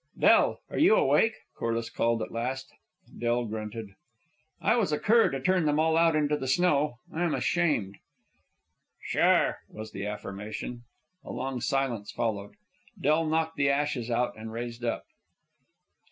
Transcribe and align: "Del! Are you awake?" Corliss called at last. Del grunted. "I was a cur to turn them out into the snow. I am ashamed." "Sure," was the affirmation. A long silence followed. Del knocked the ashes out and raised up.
"Del! 0.17 0.59
Are 0.71 0.79
you 0.79 0.95
awake?" 0.95 1.35
Corliss 1.55 1.91
called 1.91 2.23
at 2.23 2.31
last. 2.31 2.71
Del 3.19 3.45
grunted. 3.45 3.89
"I 4.59 4.75
was 4.75 4.91
a 4.91 4.97
cur 4.97 5.29
to 5.29 5.39
turn 5.39 5.67
them 5.67 5.79
out 5.79 6.15
into 6.15 6.35
the 6.37 6.47
snow. 6.47 6.95
I 7.13 7.23
am 7.23 7.35
ashamed." 7.35 7.97
"Sure," 9.03 9.59
was 9.69 9.91
the 9.91 10.07
affirmation. 10.07 10.85
A 11.23 11.31
long 11.31 11.61
silence 11.61 12.09
followed. 12.11 12.55
Del 12.99 13.27
knocked 13.27 13.57
the 13.57 13.69
ashes 13.69 14.09
out 14.09 14.35
and 14.35 14.51
raised 14.51 14.83
up. 14.83 15.05